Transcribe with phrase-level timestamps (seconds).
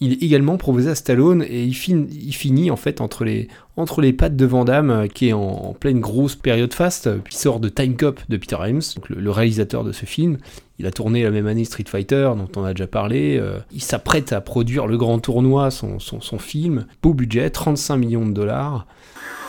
[0.00, 3.46] Il est également proposé à Stallone et il, fin- il finit en fait entre les,
[3.76, 7.18] entre les pattes de Van Damme euh, qui est en, pleine grosse période fast, euh,
[7.22, 10.38] puis sort de Time Cop de Peter Hyams, donc le, le réalisateur de ce film.
[10.82, 13.38] Il a tourné la même année Street Fighter, dont on a déjà parlé.
[13.40, 16.86] euh, il s'apprête à produire le grand tournoi, son, son, son film.
[17.04, 18.84] Beau budget, 35 millions de dollars.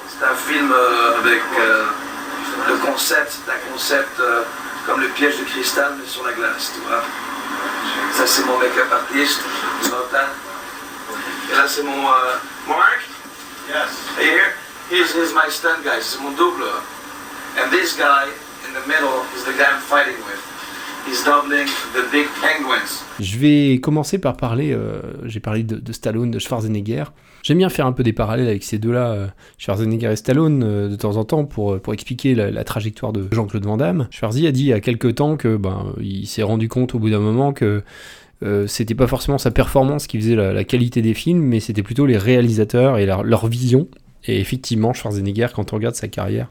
[0.07, 1.85] C'est un film euh, avec euh,
[2.69, 4.43] le concept, un concept euh,
[4.85, 7.01] comme le piège de cristal mais sur la glace, tu vois.
[8.13, 9.41] Ça c'est mon make-up artiste,
[9.81, 10.29] Zoltan.
[11.51, 12.37] Et là c'est mon euh,
[12.67, 13.01] Mark.
[13.67, 13.89] Yes.
[14.19, 14.53] Are you here?
[14.91, 16.61] Here's, here's my stunt guy, c'est mon double.
[17.57, 18.27] And this guy
[18.69, 20.52] in the middle is the guy I'm fighting with.
[23.19, 27.05] Je vais commencer par parler, euh, j'ai parlé de, Stallone, de Schwarzenegger.
[27.43, 29.27] J'aime bien faire un peu des parallèles avec ces deux-là, euh,
[29.57, 33.65] Schwarzenegger et Stallone, euh, de temps en temps, pour, pour expliquer la, trajectoire de Jean-Claude
[33.65, 34.07] Van Damme.
[34.11, 36.99] Schwarzy a dit il y a quelques temps que ben, il s'est rendu compte au
[36.99, 37.83] bout d'un moment que
[38.67, 42.17] c'était pas forcément sa performance qui faisait la, qualité des films, mais c'était plutôt les
[42.17, 43.87] réalisateurs et leur, leur vision.
[44.25, 46.49] Et effectivement, Schwarzenegger, quand on regarde sa carrière,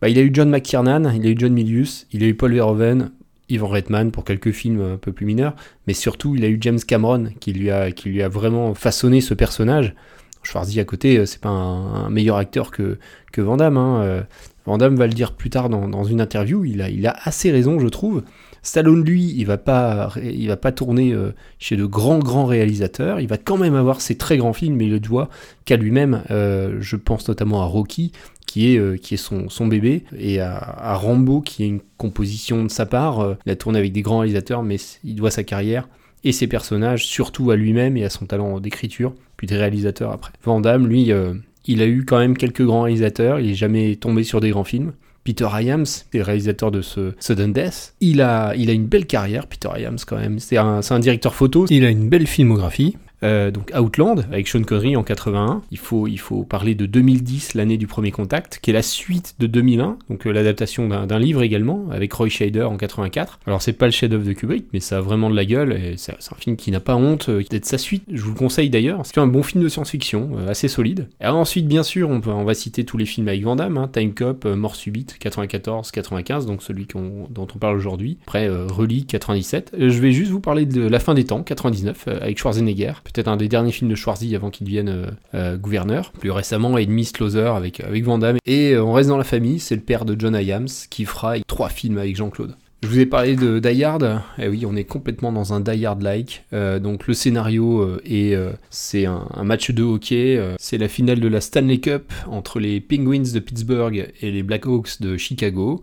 [0.00, 2.52] bah, il a eu John McTiernan, il a eu John Milius, il a eu Paul
[2.52, 3.10] Verhoeven,
[3.48, 5.54] Ivan Reitman pour quelques films un peu plus mineurs,
[5.86, 9.20] mais surtout il a eu James Cameron qui lui a, qui lui a vraiment façonné
[9.20, 9.94] ce personnage.
[10.42, 12.98] Schwarzy à côté, euh, c'est pas un, meilleur acteur que,
[13.32, 13.76] que Van Damme.
[13.76, 14.22] hein, euh.
[14.66, 17.16] Van Damme va le dire plus tard dans, dans une interview, il a, il a
[17.24, 18.22] assez raison, je trouve.
[18.62, 23.20] Stallone, lui, il va pas, il va pas tourner euh, chez de grands, grands réalisateurs.
[23.20, 25.30] Il va quand même avoir ses très grands films, mais il le doit
[25.64, 26.22] qu'à lui-même.
[26.28, 28.12] Je pense notamment à Rocky,
[28.48, 32.64] qui est, euh, qui est son, son bébé, et à, Rambo, qui est une composition
[32.64, 33.20] de sa part.
[33.20, 35.88] Euh, il a tourné avec des grands réalisateurs, mais il doit sa carrière
[36.24, 40.32] et ses personnages surtout à lui-même et à son talent d'écriture, puis des réalisateurs après.
[40.42, 41.34] Van Damme, lui, euh,
[41.66, 44.64] il a eu quand même quelques grands réalisateurs, il est jamais tombé sur des grands
[44.64, 44.92] films.
[45.24, 47.94] Peter Hyams, c'est le réalisateur de ce Sudden Death.
[48.00, 50.38] Il a, il a une belle carrière, Peter Hyams quand même.
[50.38, 51.66] C'est un, un directeur photo.
[51.68, 52.96] Il a une belle filmographie.
[53.22, 55.62] Euh, donc Outland avec Sean Connery en 81.
[55.70, 59.34] Il faut, il faut parler de 2010, l'année du premier contact, qui est la suite
[59.38, 63.40] de 2001, donc euh, l'adaptation d'un livre également, avec Roy Scheider en 84.
[63.46, 65.94] Alors c'est pas le chef-d'œuvre de Kubrick, mais ça a vraiment de la gueule, et
[65.96, 68.04] c'est un film qui n'a pas honte euh, d'être sa suite.
[68.12, 69.00] Je vous le conseille d'ailleurs.
[69.04, 71.08] C'est un bon film de science-fiction, euh, assez solide.
[71.24, 73.88] Ensuite, bien sûr, on, peut, on va citer tous les films avec Van Damme, hein,
[73.92, 78.18] Time Cop, Mort Subite, 94, 95, donc celui qu'on- dont on parle aujourd'hui.
[78.26, 79.72] Après, Relique, 97.
[79.78, 82.92] Euh, je vais juste vous parler de La fin des temps, 99, euh, avec Schwarzenegger.
[83.12, 86.12] Peut-être un des derniers films de Schwarzy avant qu'il devienne euh, euh, gouverneur.
[86.12, 88.38] Plus récemment, Enemy Closer avec, avec Van Damme.
[88.46, 91.38] Et euh, on reste dans la famille, c'est le père de John Hyams qui fera
[91.46, 92.54] trois films avec Jean-Claude.
[92.84, 95.84] Je vous ai parlé de Die Hard, et oui, on est complètement dans un Die
[95.84, 96.44] Hard-like.
[96.52, 100.78] Euh, donc le scénario euh, est, euh, c'est un, un match de hockey, euh, c'est
[100.78, 105.16] la finale de la Stanley Cup entre les Penguins de Pittsburgh et les Blackhawks de
[105.16, 105.82] Chicago.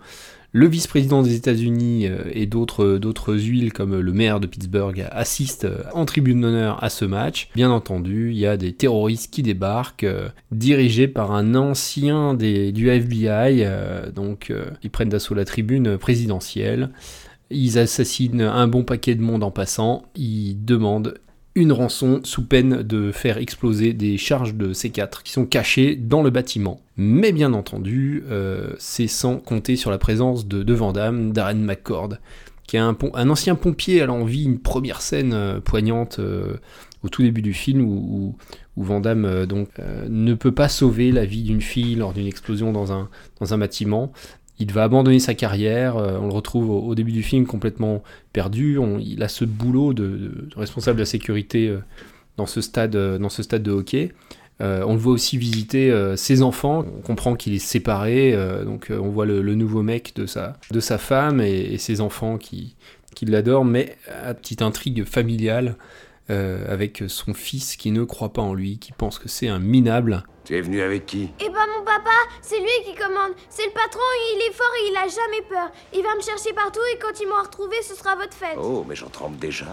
[0.58, 5.66] Le vice-président des États-Unis euh, et d'autres d'autres huiles comme le maire de Pittsburgh assistent
[5.66, 7.50] euh, en tribune d'honneur à ce match.
[7.56, 12.72] Bien entendu, il y a des terroristes qui débarquent, euh, dirigés par un ancien des,
[12.72, 13.66] du FBI.
[13.66, 16.92] euh, donc, euh, ils prennent d'assaut la tribune présidentielle.
[17.50, 20.06] Ils assassinent un bon paquet de monde en passant.
[20.16, 21.16] Ils demandent
[21.56, 26.22] une rançon sous peine de faire exploser des charges de C4 qui sont cachées dans
[26.22, 26.82] le bâtiment.
[26.98, 32.16] Mais bien entendu, euh, c'est sans compter sur la présence de, de Darren McCord,
[32.68, 32.98] qui est un,
[33.30, 34.06] ancien pompier.
[34.08, 36.58] On vit une première scène euh, poignante euh,
[37.04, 38.36] au tout début du film où,
[38.76, 39.00] où,
[39.48, 39.70] donc,
[40.10, 43.10] ne peut pas sauver la vie d'une fille lors d'une explosion dans un,
[43.40, 44.12] dans un bâtiment.
[44.60, 48.78] Il va abandonner sa carrière, euh, on le retrouve au, début du film complètement perdu,
[48.78, 51.80] On- il a ce boulot de, responsable de la sécurité euh,
[52.38, 54.14] dans, ce stade, euh, dans ce stade de hockey.
[54.62, 56.86] On le voit aussi visiter ses enfants.
[56.98, 61.74] On comprend qu'il est séparé, donc on voit le, nouveau mec de sa, femme et,
[61.74, 62.78] et ses enfants qui,
[63.16, 65.76] qui l'adorent, mais à petite intrigue familiale
[66.30, 69.60] euh, avec son fils qui ne croit pas en lui, qui pense que c'est un
[69.60, 70.24] minable.
[70.44, 71.32] Tu es venu avec qui?
[71.40, 72.12] Eh ben mon papa,
[72.42, 73.32] c'est lui qui commande.
[73.50, 74.00] C'est le patron,
[74.36, 75.72] il est fort et il a jamais peur.
[75.94, 78.58] Il va me chercher partout et quand il m'aura retrouvé, ce sera votre fête.
[78.62, 79.66] Oh, mais j'en tremble déjà.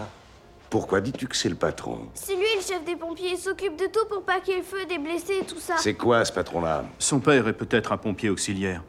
[0.71, 2.07] Pourquoi dis-tu que c'est le patron?
[2.15, 4.61] C'est lui le chef des pompiers, il s'occupe de tout pour pas qu'il y ait
[4.61, 5.75] le feu, des blessés et tout ça.
[5.77, 6.85] C'est quoi ce patron-là?
[6.97, 8.81] Son père est peut-être un pompier auxiliaire.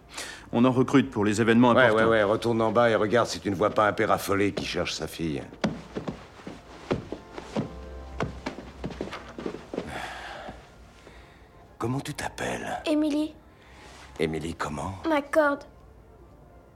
[0.52, 2.04] On en recrute pour les événements Ouais, importants.
[2.04, 4.52] ouais, ouais, retourne en bas et regarde si tu ne vois pas un père affolé
[4.52, 5.42] qui cherche sa fille.
[11.84, 13.34] Comment tu t'appelles Emily,
[14.18, 15.58] Émilie comment McCord.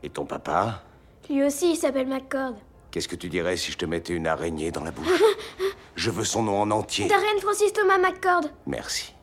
[0.02, 0.82] Et ton papa
[1.31, 2.56] Lui aussi, il s'appelle McCord.
[2.90, 5.08] Qu'est-ce que tu dirais si je te mettais une araignée dans la bouche
[5.96, 7.08] Je veux son nom en entier.
[7.08, 8.50] Darren Francis Thomas McCord.
[8.66, 9.14] Merci.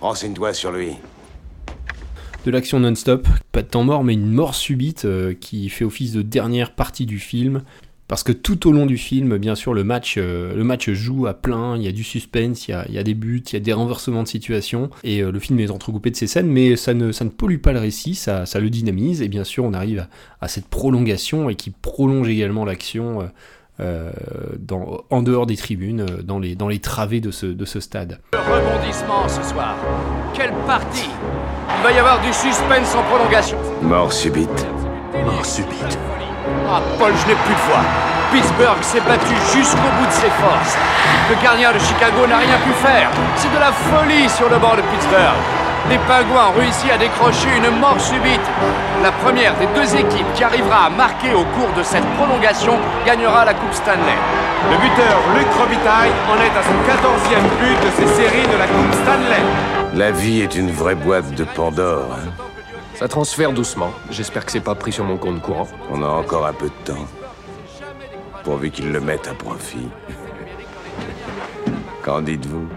[0.00, 0.92] Renseigne-toi sur lui.
[2.44, 6.12] de l'action non-stop, pas de temps mort, mais une mort subite euh, qui fait office
[6.12, 7.64] de dernière partie du film.
[8.06, 11.26] Parce que tout au long du film, bien sûr, le match, euh, le match joue
[11.26, 13.42] à plein, il y a du suspense, il y a, il y a des buts,
[13.46, 16.26] il y a des renversements de situation, et euh, le film est entrecoupé de ces
[16.26, 19.28] scènes, mais ça ne, ça ne pollue pas le récit, ça, ça le dynamise, et
[19.28, 20.08] bien sûr, on arrive à,
[20.44, 23.30] à cette prolongation, et qui prolonge également l'action
[23.80, 24.12] euh,
[25.10, 28.20] en dehors des tribunes, dans les, dans les travées de ce, de ce stade.
[28.34, 29.76] Rebondissement ce soir.
[30.34, 31.08] Quelle partie?
[31.78, 33.56] Il va y avoir du suspense en prolongation.
[33.82, 34.66] Mort subite.
[35.24, 35.98] Mort subite.
[36.68, 37.84] Ah, Paul, je n'ai plus de voix.
[38.32, 40.76] Pittsburgh s'est battu jusqu'au bout de ses forces.
[41.30, 43.08] Le gardien de Chicago n'a rien pu faire.
[43.36, 45.38] C'est de la folie sur le banc de Pittsburgh.
[45.90, 48.40] Les Pingouins ont réussi à décrocher une mort subite.
[49.02, 53.44] La première des deux équipes qui arrivera à marquer au cours de cette prolongation gagnera
[53.44, 54.18] la Coupe Stanley.
[54.70, 58.66] Le buteur Luc Robitaille en est à son 14e but de ces séries de la
[58.66, 59.42] Coupe Stanley.
[59.94, 62.08] La vie est une vraie boîte de Pandore.
[62.14, 62.43] hein.
[62.94, 63.92] Ça transfère doucement.
[64.10, 65.66] J'espère que c'est pas pris sur mon compte courant.
[65.90, 67.06] On a encore un peu de temps.
[68.44, 69.88] Pourvu qu'ils le mettent à profit.
[72.04, 72.68] Qu'en dites-vous?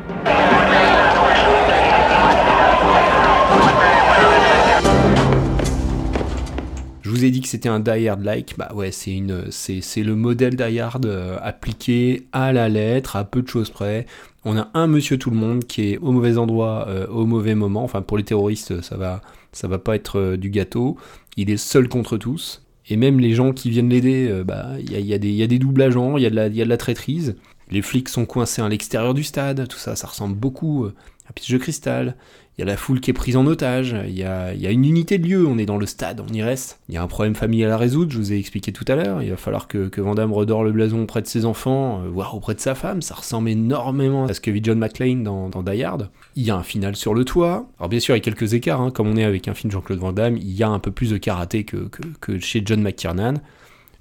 [7.01, 10.03] Je vous ai dit que c'était un Die Hard-like, bah ouais, c'est une, c'est, c'est
[10.03, 14.07] le modèle Die Hard euh, appliqué à la lettre, à peu de choses près.
[14.49, 17.53] On a un monsieur tout le monde qui est au mauvais endroit, euh, au mauvais
[17.53, 17.83] moment.
[17.83, 19.21] Enfin, pour les terroristes, ça va,
[19.51, 20.95] ça va pas être euh, du gâteau.
[21.35, 22.63] Il est seul contre tous.
[22.89, 26.15] Et même les gens qui viennent l'aider, euh, bah, il y a, des- doubles agents,
[26.15, 27.35] il y, y a de la traîtrise.
[27.69, 30.87] Les flics sont coincés à l'extérieur du stade, tout ça, ça ressemble beaucoup
[31.29, 32.15] à Pitch de Cristal.
[32.57, 35.19] Il y a la foule qui est prise en otage, il y a, une unité
[35.19, 36.79] de lieu, on est dans le stade, on y reste.
[36.89, 39.21] Il y a un problème familial à résoudre, je vous ai expliqué tout à l'heure.
[39.21, 42.09] Il va falloir que, que Van Damme redore le blason auprès de ses enfants, euh,
[42.09, 43.03] voire auprès de sa femme.
[43.03, 46.09] Ça ressemble énormément à ce que vit John McClane dans, dans Die Hard.
[46.35, 47.69] Il y a un final sur le toit.
[47.77, 49.69] Alors bien sûr, il y a quelques écarts, hein, comme on est avec un film
[49.69, 52.81] de Jean-Claude Van Damme, il y a un peu plus de karaté que, chez John
[52.81, 53.35] McTiernan.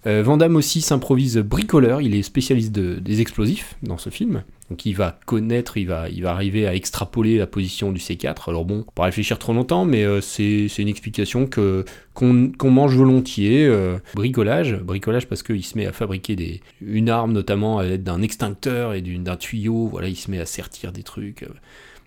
[0.07, 0.25] Euh,
[0.55, 4.45] aussi s'improvise bricoleur, il est spécialiste de- des explosifs dans ce film.
[4.71, 8.49] Donc il va connaître, il va, il va arriver à extrapoler la position du C4.
[8.49, 13.65] Alors bon, pas réfléchir trop longtemps, mais euh, c'est une explication que qu'on mange volontiers.
[13.67, 18.03] euh, bricolage, bricolage parce qu'il se met à fabriquer des, une arme notamment à l'aide
[18.03, 19.87] d'un extincteur et d'un tuyau.
[19.87, 21.45] Voilà, il se met à sertir des trucs.
[21.45, 21.49] euh.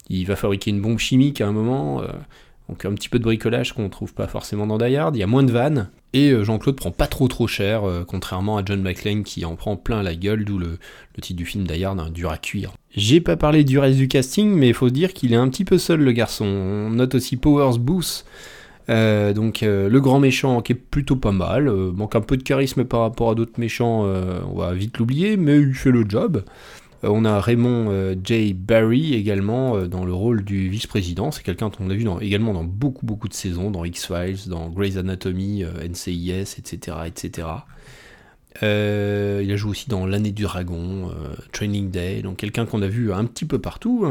[0.09, 2.01] Il va fabriquer une bombe chimique à un moment.
[2.69, 4.85] Donc un petit peu de bricolage qu'on ne trouve pas forcément dans Die.
[4.85, 5.89] Il y a moins de vannes.
[6.13, 9.55] Et euh, Jean-Claude prend pas trop trop cher, euh, contrairement à John McClane qui en
[9.55, 10.77] prend plein la gueule, d'où le,
[11.21, 12.71] titre du film Die Hard, un dur à cuire.
[12.95, 15.65] J'ai pas parlé du reste du casting, mais il faut dire qu'il est un petit
[15.65, 16.45] peu seul le garçon.
[16.45, 18.25] On note aussi Powers Booth,
[18.89, 22.85] euh, donc le grand méchant qui est plutôt pas mal, manque un peu de charisme
[22.85, 26.43] par rapport à d'autres méchants, on va vite l'oublier, mais il fait le job.
[27.03, 28.53] Euh, on a Raymond euh, J.
[28.53, 31.31] Barry également euh, dans le rôle du vice-président.
[31.31, 34.97] C'est quelqu'un qu'on a vu également dans beaucoup beaucoup de saisons, dans X-Files, dans Grey's
[34.97, 36.97] Anatomy, NCIS, etc.
[37.05, 37.47] etc.
[38.61, 41.11] Il a joué aussi dans L'année du dragon,
[41.53, 44.05] Training Day, donc quelqu'un qu'on a vu un petit peu partout,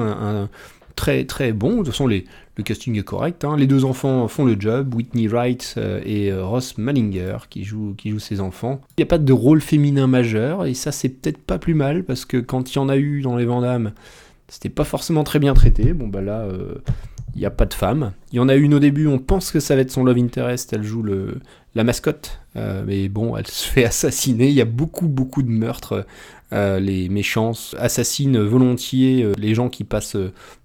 [0.99, 1.71] très très bon.
[1.71, 2.25] De toute façon, les,
[2.57, 3.45] le casting est correct.
[3.45, 3.57] hein.
[3.57, 7.95] Les deux enfants font le job, Whitney Wright euh, et euh, Ross Malinger qui jouent,
[7.97, 8.81] qui ses enfants.
[8.97, 12.03] Il n'y a pas de rôle féminin majeur, et ça c'est peut-être pas plus mal,
[12.03, 13.93] parce que quand il y en a eu dans les Vandamme,
[14.49, 15.93] c'était pas forcément très bien traité.
[15.93, 16.75] Bon bah là, euh,
[17.35, 18.13] Il n'y a pas de femme.
[18.33, 20.19] Il y en a une au début, on pense que ça va être son love
[20.19, 21.39] interest, elle joue le,
[21.79, 24.49] la mascotte, euh, mais bon, elle se fait assassiner.
[24.49, 26.05] Il y a beaucoup, beaucoup de meurtres.
[26.53, 30.17] Euh, les méchants assassinent volontiers euh, les gens qui passent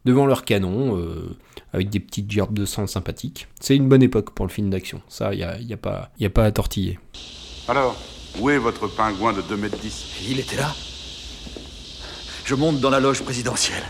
[0.05, 1.36] devant leur canon, euh,
[1.72, 3.48] avec des petites gerbes de sang sympathiques.
[3.60, 5.01] C'est une bonne époque pour le film d'action.
[5.08, 7.00] Ça, il n'y a, y a, pas- y a pas à tortiller.
[7.67, 7.96] Alors,
[8.39, 10.74] où est votre pingouin de 2m10 Il était là?
[12.46, 13.84] Je monte dans la loge présidentielle.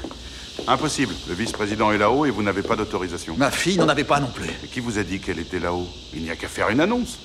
[0.68, 1.14] Impossible.
[1.28, 3.36] Le vice-président est là-haut et vous n'avez pas d'autorisation.
[3.38, 4.50] Ma fille n'en avait pas non plus.
[4.64, 5.88] Et qui vous a dit qu'elle était là-haut?
[6.14, 7.18] Il n'y a qu'à faire une annonce.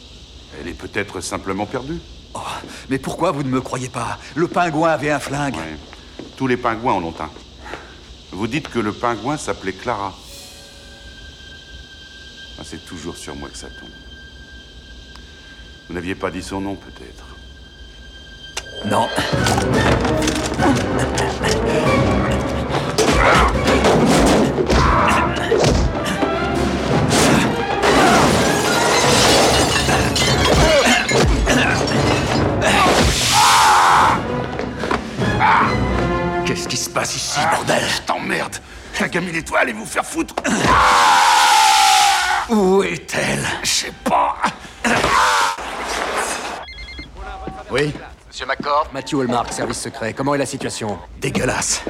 [0.60, 2.00] Elle est peut-être simplement perdue.
[2.34, 2.40] Oh,
[2.88, 4.18] mais pourquoi vous ne me croyez pas?
[4.34, 5.56] Le pingouin avait un flingue.
[5.56, 5.76] Ouais.
[6.36, 7.30] Tous les pingouins en ont un.
[8.32, 10.14] Vous dites que le pingouin s'appelait Clara.
[12.58, 13.88] Ah, c'est toujours sur moi que ça tombe.
[15.88, 17.24] Vous n'aviez pas dit son nom, peut-être?
[18.86, 19.08] Non.
[36.78, 38.56] Qui se passe ici, bordel Je t'emmerde
[39.00, 40.34] La gamine étoile allez vous faire foutre
[42.48, 43.44] Où est-elle?
[43.64, 44.36] Je sais pas
[47.70, 47.92] Oui?
[48.28, 50.12] Monsieur McCord, Matthew Hallmark, service secret.
[50.12, 50.98] Comment est la situation?
[51.20, 51.82] Dégueulasse.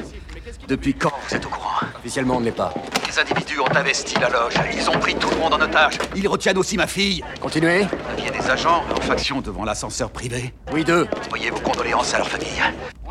[0.67, 1.13] Depuis quand?
[1.27, 2.73] Vous êtes au courant Officiellement, on ne l'est pas.
[3.07, 4.53] Les individus ont investi la loge.
[4.73, 5.99] Ils ont pris tout le monde en otage.
[6.15, 7.23] Ils retiennent aussi ma fille.
[7.39, 7.85] Continuez
[8.17, 10.53] Il y a des agents en faction devant l'ascenseur privé.
[10.73, 11.07] Oui, deux.
[11.27, 12.61] Envoyez vos condoléances à leur famille.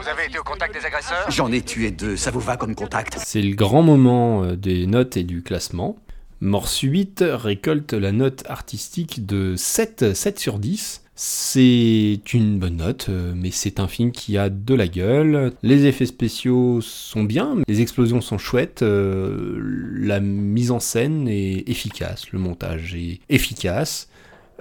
[0.09, 1.31] Vous avez été au contact des agresseurs?
[1.31, 2.17] J'en ai tué deux.
[2.17, 3.19] Ça vous va comme contact?
[3.19, 5.99] C'est le grand moment euh, des notes et du classement.
[6.41, 11.03] Mort subite récolte la note artistique de 7, 7 sur 10.
[11.15, 15.53] C'est une bonne note, euh, mais c'est un film qui a de la gueule.
[15.63, 19.61] Les effets spéciaux sont bien, les explosions sont chouettes, euh,
[19.95, 24.09] la mise en scène est efficace, le montage est efficace.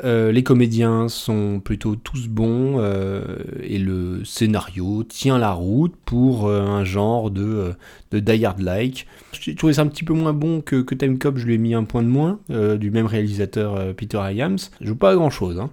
[0.03, 6.47] Euh, les comédiens sont plutôt tous bons euh, et le scénario tient la route pour
[6.47, 7.73] euh, un genre de,
[8.11, 9.07] de Die Hard-like.
[9.39, 11.73] J'ai trouvé ça un petit peu moins bon que, Time Cop, je lui ai mis
[11.73, 14.57] un point de moins, du même réalisateur Peter Hyams.
[14.81, 15.59] Je joue pas grand chose.
[15.59, 15.71] Hein.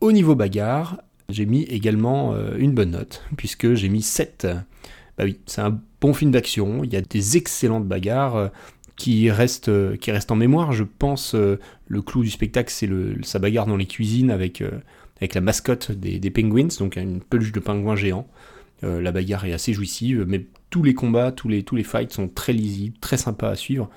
[0.00, 0.98] Au niveau bagarre,
[1.28, 4.46] j'ai mis également une bonne note, puisque j'ai mis 7.
[5.18, 8.50] Bah oui, c'est un bon film d'action, il y a des excellentes bagarres
[8.96, 10.72] qui restent, euh, qui restent en mémoire.
[10.72, 14.62] Je pense euh, le clou du spectacle, c'est le, sa bagarre dans les cuisines avec,
[14.62, 14.70] euh,
[15.18, 18.26] avec la mascotte des, des Penguins, donc une peluche de pingouin géant.
[18.82, 22.28] La bagarre est assez jouissive, mais tous les combats, tous les, tous les fights sont
[22.28, 23.88] très lisibles, très sympas à suivre.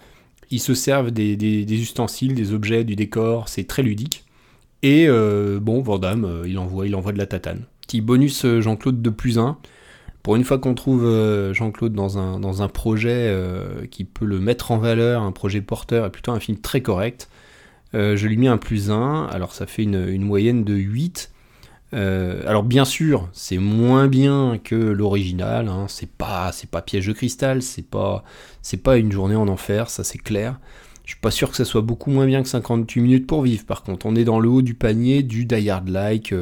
[0.52, 4.24] Ils se servent des, des- ustensiles, des objets, du décor, c'est très ludique.
[4.82, 5.08] Et
[5.60, 7.66] bon, Van Damme, euh, il, envoie, il envoie de la tatane.
[7.82, 9.58] Petit bonus Jean-Claude de plus 1.
[10.24, 14.26] Pour une fois qu'on trouve euh, Jean-Claude dans un, dans un projet euh, qui peut
[14.26, 17.30] le mettre en valeur, un projet porteur, et plutôt un film très correct,
[17.94, 19.28] euh, je lui mets un plus 1.
[19.32, 21.32] Alors ça fait une, moyenne de 8.
[21.94, 27.14] Euh, alors bien sûr, c'est moins bien que l'original, hein, c'est pas pas piège de
[27.14, 28.24] cristal, c'est pas
[28.84, 30.60] pas une journée en enfer, ça c'est clair.
[31.06, 33.66] Je suis pas sûr que ça soit beaucoup moins bien que 58 minutes pour vivre.
[33.66, 36.36] Par contre, on est dans le haut du panier du Die Hard like.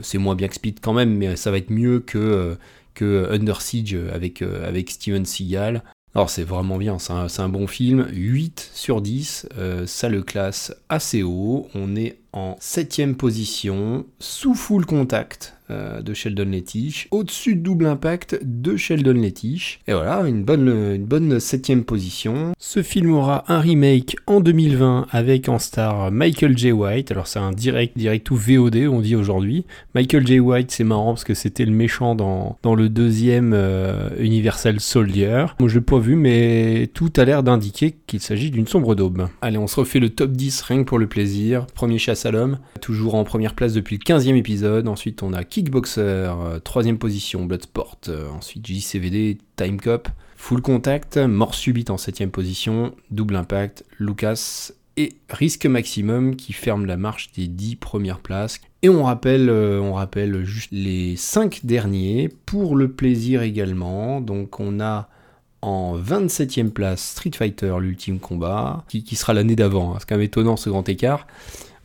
[0.00, 2.56] c'est moins bien que Speed quand même, mais ça va être mieux que
[2.94, 5.82] que Under Siege avec euh, avec Steven Seagal.
[6.14, 8.08] Alors c'est vraiment bien, c'est un, bon film.
[8.12, 11.68] 8 sur 10, euh, ça le classe assez haut.
[11.74, 17.86] On est en 7ème position, sous full contact euh, de Sheldon Lettich, au-dessus de double
[17.86, 19.80] impact de Sheldon Lettich.
[19.86, 22.52] Et voilà, une bonne, une bonne 7ème position.
[22.58, 26.72] Ce film aura un remake en 2020 avec en star Michael J.
[26.72, 27.10] White.
[27.10, 29.64] Alors c'est un direct, direct ou VOD, on dit aujourd'hui.
[29.94, 30.40] Michael J.
[30.40, 35.46] White, c'est marrant parce que c'était le méchant dans, dans le deuxième euh, Universal Soldier.
[35.58, 39.28] Moi je l'ai pas vu, mais tout a l'air d'indiquer qu'il s'agit d'une sombre daube.
[39.42, 41.66] Allez, on se refait le top 10 rien que pour le plaisir.
[41.66, 44.88] Premier chasse à l'homme, toujours en première place depuis le 15e épisode.
[44.88, 47.98] Ensuite, on a Kickboxer, euh, troisième position, Bloodsport.
[48.08, 54.70] Euh, ensuite, JCVD, Time Cop, Full Contact, Mort Subite en septième position, Double Impact, Lucas
[54.96, 58.58] et Risque Maximum qui ferme la marche des 10 premières places.
[58.82, 64.22] Et on rappelle, euh, on rappelle juste les 5 derniers pour le plaisir également.
[64.22, 65.10] Donc on a
[65.60, 69.92] en 27e place Street Fighter, l'ultime combat, qui, qui sera l'année d'avant.
[69.92, 69.96] hein.
[70.00, 71.26] C'est quand même étonnant ce grand écart.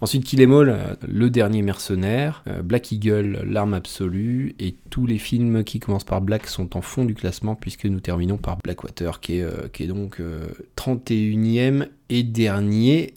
[0.01, 5.63] Ensuite, Kill euh, Le Dernier Mercenaire, euh, Black Eagle, L'arme absolue, et tous les films
[5.63, 9.37] qui commencent par Black sont en fond du classement, puisque nous terminons par Blackwater, qui
[9.37, 13.13] est, euh, donc euh, 31e et dernier,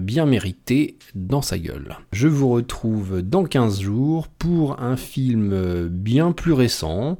[0.00, 1.98] bien mérité dans sa gueule.
[2.12, 7.18] Je vous retrouve dans 15 jours pour un film bien plus récent,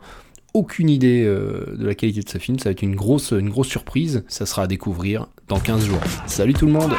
[0.54, 2.58] aucune idée euh, de la qualité de ce film.
[2.58, 4.24] Ça va être une grosse, une grosse surprise.
[4.28, 6.00] Ça sera à découvrir dans 15 jours.
[6.26, 6.92] Salut tout le monde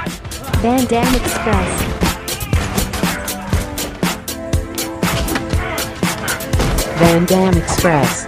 [0.62, 2.04] Van Damme Express.
[6.98, 8.26] Van Damme Express.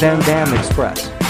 [0.00, 1.21] Van Damme Express.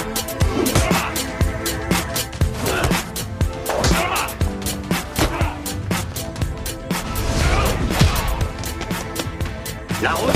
[10.03, 10.35] La route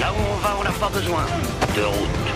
[0.00, 1.26] Là où on va, on n'a pas besoin
[1.76, 2.29] de route.